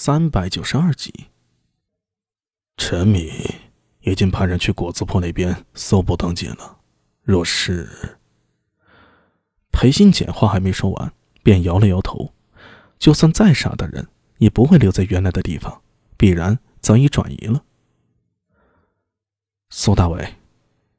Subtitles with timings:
[0.00, 1.12] 三百九十二集，
[2.76, 3.32] 陈敏
[4.02, 6.78] 已经派人去果子铺那边搜捕当检了。
[7.24, 8.16] 若是……
[9.72, 12.32] 裴新简话还没说完，便摇了摇头。
[13.00, 14.06] 就算再傻的人，
[14.36, 15.82] 也不会留在原来的地方，
[16.16, 17.64] 必然早已转移了。
[19.68, 20.36] 苏大伟，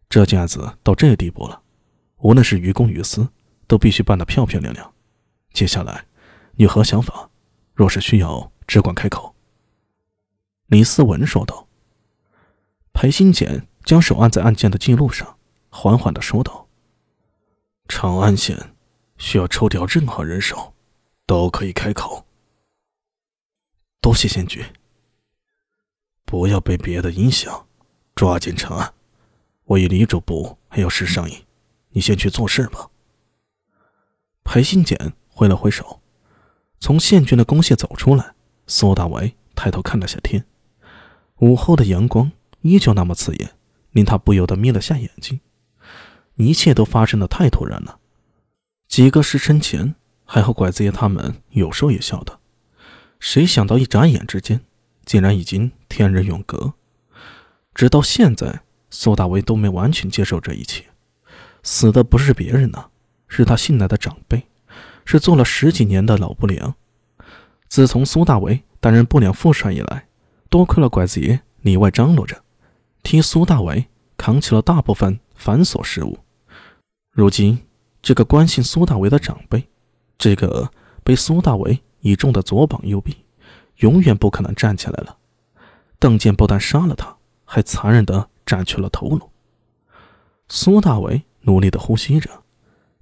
[0.10, 1.62] 这件案子到这个地步了，
[2.18, 3.30] 无论是于公于私，
[3.66, 4.94] 都必须办得漂漂亮亮。
[5.54, 6.06] 接下来，
[6.56, 7.30] 你有何想法？
[7.74, 8.52] 若是需要……
[8.70, 9.34] 只管开口。”
[10.68, 11.66] 李思文说道。
[12.92, 15.38] 裴新简将手按在案件的记录上，
[15.70, 16.68] 缓缓的说道
[17.88, 18.76] ：“长安县
[19.18, 20.74] 需要抽调任何人手，
[21.26, 22.26] 都可以开口。
[24.02, 24.66] 多谢县局。
[26.26, 27.68] 不要被别的影响，
[28.16, 28.94] 抓紧查案。
[29.64, 31.46] 我与李主簿还有事商议，
[31.92, 32.90] 你先去做事吧。”
[34.44, 36.02] 裴新简挥了挥手，
[36.82, 38.36] 从县军的公廨走出来。
[38.70, 40.46] 苏大为抬头看了下天，
[41.40, 43.56] 午后的阳光依旧那么刺眼，
[43.94, 45.40] 令他不由得眯了下眼睛。
[46.36, 47.98] 一切都发生的太突然了。
[48.88, 52.40] 几个时辰前还和拐子爷他们有说有笑的，
[53.20, 54.62] 谁想到一眨眼之间，
[55.04, 56.74] 竟然已经天人永隔。
[57.74, 60.86] 直到现在，苏大为都没完全接受这一切。
[61.64, 62.86] 死的不是别人呢，
[63.28, 64.48] 是他信赖的长辈，
[65.06, 66.76] 是做了十几年的老不良。
[67.68, 70.08] 自从苏大为担任不良副帅以来，
[70.50, 72.42] 多亏了拐子爷里外张罗着，
[73.04, 76.18] 替苏大为扛起了大部分繁琐事务。
[77.12, 77.60] 如今，
[78.02, 79.68] 这个关心苏大为的长辈，
[80.18, 80.72] 这个
[81.04, 83.18] 被苏大为倚重的左膀右臂，
[83.78, 85.18] 永远不可能站起来了。
[86.00, 89.30] 邓健不但杀了他，还残忍地斩去了头颅。
[90.48, 92.30] 苏大为努力地呼吸着，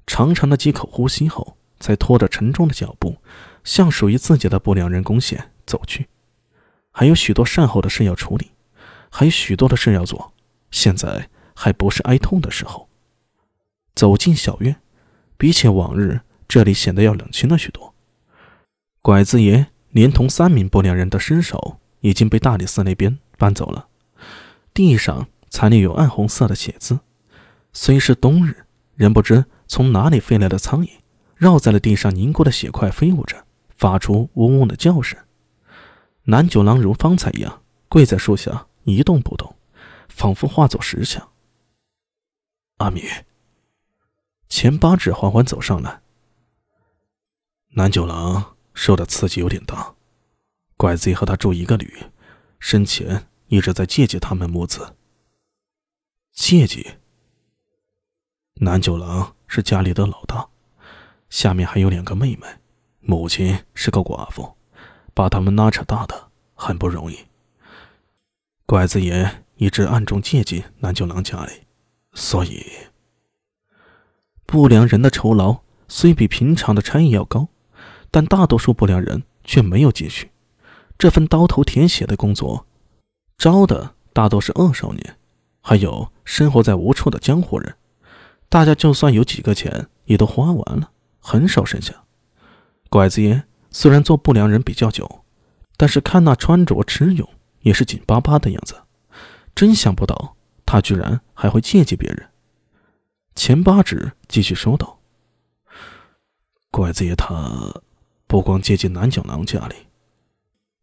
[0.07, 3.15] 长长的几口呼吸后，才拖着沉重的脚步。
[3.63, 6.07] 向属于自己的不良人攻陷走去，
[6.91, 8.49] 还有许多善后的事要处理，
[9.11, 10.33] 还有许多的事要做。
[10.71, 12.87] 现在还不是哀痛的时候。
[13.93, 14.77] 走进小院，
[15.37, 17.93] 比起往日，这里显得要冷清了许多。
[19.01, 23.87] 拐子爷连同三名不良人的尸首已经被大理寺那边搬走了，
[24.73, 26.99] 地上残留有暗红色的血渍。
[27.73, 30.89] 虽是冬日，仍不知从哪里飞来的苍蝇，
[31.35, 33.43] 绕在了地上凝固的血块飞舞着。
[33.77, 35.19] 发出嗡嗡的叫声，
[36.29, 39.55] 南九郎如方才一样跪在树下一动不动，
[40.09, 41.31] 仿佛化作石像。
[42.79, 43.03] 阿米，
[44.49, 46.01] 钱八指缓缓走上来。
[47.69, 49.95] 南九郎受的刺激有点大，
[50.75, 51.97] 拐子和他住一个旅，
[52.59, 54.97] 生前一直在借济他们母子。
[56.33, 56.85] 借济。
[58.55, 60.49] 南九郎是家里的老大，
[61.29, 62.45] 下面还有两个妹妹。
[62.99, 64.57] 母亲是个寡妇，
[65.17, 67.17] 把他们拉扯大的很不容易。
[68.67, 71.53] 拐子爷一直暗中借进南九郎家里，
[72.13, 72.63] 所以
[74.45, 77.47] 不良人的酬劳虽比平常的差役要高，
[78.11, 80.29] 但大多数不良人却没有积蓄。
[80.99, 82.67] 这份刀头舔血的工作，
[83.39, 85.17] 招的大多是恶少年，
[85.61, 87.75] 还有生活在无处的江湖人。
[88.49, 92.03] 大家就算有几个钱，也都花完了，很少剩下。
[92.91, 95.23] 拐子爷虽然做不良人比较久，
[95.75, 97.27] 但是看那穿着吃用
[97.61, 98.75] 也是紧巴巴的样子，
[99.53, 100.35] 真想不到
[100.65, 102.29] 他居然还会借济别人。
[103.35, 104.99] 钱八指继续说道
[106.71, 107.81] ：“拐子爷他
[108.25, 109.75] 不光接济南九郎家里，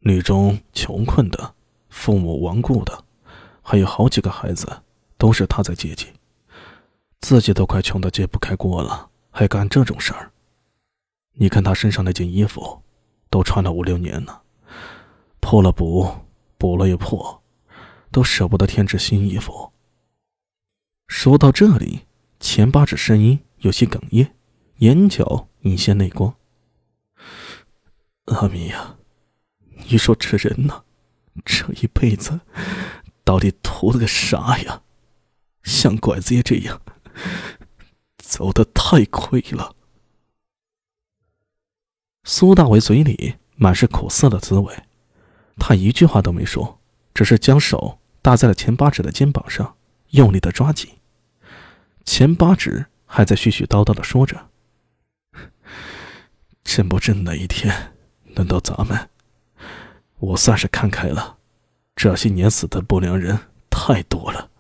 [0.00, 1.54] 女中穷困的、
[1.88, 3.04] 父母亡故的，
[3.62, 4.82] 还有好几个孩子
[5.18, 6.06] 都是他在接济，
[7.20, 10.30] 自己都快穷得揭不开锅了，还干这种事儿。”
[11.34, 12.82] 你看他身上那件衣服，
[13.28, 14.42] 都穿了五六年了，
[15.40, 16.08] 破了补，
[16.56, 17.42] 补了又破，
[18.10, 19.72] 都舍不得添置新衣服。
[21.08, 22.06] 说到这里，
[22.38, 24.34] 钱八指声音有些哽咽，
[24.78, 26.34] 眼角隐现泪光。
[28.26, 28.96] 阿米呀，
[29.88, 30.84] 你说这人呢，
[31.44, 32.40] 这一辈子
[33.24, 34.82] 到底图了个啥呀？
[35.64, 36.80] 像拐子爷这样，
[38.18, 39.74] 走的太亏了。
[42.26, 44.74] 苏大为嘴里满是苦涩的滋味，
[45.58, 46.80] 他一句话都没说，
[47.12, 49.76] 只是将手搭在了钱八指的肩膀上，
[50.10, 50.90] 用力的抓紧。
[52.04, 54.48] 钱八指还在絮絮叨叨的说着
[56.64, 57.94] ：“真不知哪一天
[58.34, 59.10] 轮到咱们，
[60.18, 61.36] 我算是看开了。
[61.94, 63.38] 这些年死的不良人
[63.68, 64.50] 太多了，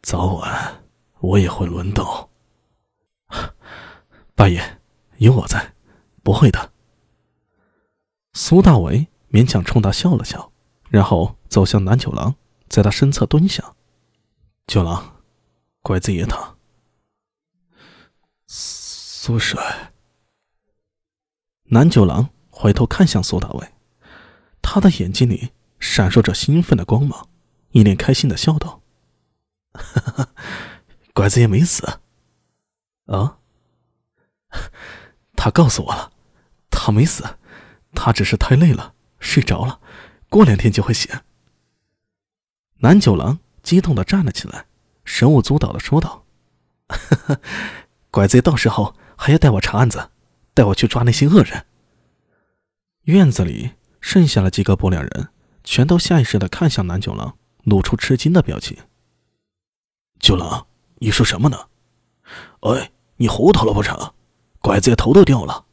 [0.00, 0.82] 早晚
[1.20, 2.30] 我也会轮到。
[4.34, 4.80] 八爷，
[5.18, 5.74] 有我在，
[6.22, 6.72] 不会的。”
[8.40, 10.52] 苏大为勉强冲他笑了笑，
[10.90, 12.36] 然后走向南九郎，
[12.68, 13.74] 在他身侧蹲下。
[14.68, 15.16] 九郎，
[15.82, 16.54] 拐子爷他。
[18.46, 19.92] 苏帅。
[21.64, 23.72] 南九郎回头看向苏大伟，
[24.62, 25.50] 他的眼睛里
[25.80, 27.28] 闪烁着兴奋的光芒，
[27.72, 28.80] 一脸开心的笑道
[29.74, 30.28] ：“哈哈，
[31.12, 31.84] 拐子爷没死。”
[33.06, 33.38] 啊？
[35.34, 36.12] 他告诉我了，
[36.70, 37.24] 他没死，
[37.94, 39.80] 他只是太累了，睡着了，
[40.28, 41.10] 过两天就会醒。
[42.78, 44.66] 南九郎激动的站了起来，
[45.04, 46.24] 手舞足蹈的说道
[46.88, 47.40] ：“哈哈，
[48.10, 50.10] 拐子爷到时候还要带我查案子，
[50.54, 51.66] 带我去抓那些恶人。”
[53.04, 55.28] 院子里剩下了几个不良人，
[55.64, 58.76] 全都下意识的看向南九郎，露出吃惊的表情。
[60.20, 61.68] 九郎，你说什么呢？
[62.60, 64.14] 哎，你糊涂了不成？
[64.60, 65.64] 拐子爷头都掉了！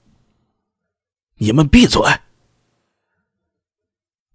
[1.38, 2.02] 你们闭嘴！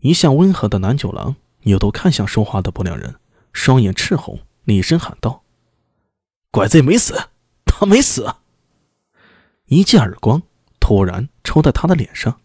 [0.00, 3.18] 一向温和的南九郎扭头看向说话的不良人，
[3.54, 5.42] 双眼赤红，厉声喊道
[6.52, 7.28] ：“拐子没死，
[7.64, 8.34] 他没死！”
[9.66, 10.42] 一记耳光
[10.78, 12.38] 突然抽在他的脸上。